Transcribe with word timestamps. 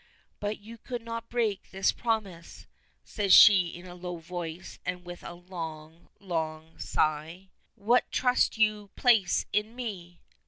"But 0.39 0.57
you 0.57 0.79
could 0.79 1.03
not 1.03 1.29
break 1.29 1.69
this 1.69 1.91
promise?" 1.91 2.65
says 3.03 3.35
she 3.35 3.67
in 3.67 3.85
a 3.85 3.93
low 3.93 4.17
voice, 4.17 4.79
and 4.83 5.05
with 5.05 5.21
a 5.21 5.35
long, 5.35 6.09
long 6.19 6.79
sigh. 6.79 7.49
"What 7.75 8.09
trust 8.11 8.57
you 8.57 8.89
place 8.95 9.45
in 9.53 9.75
me!" 9.75 10.19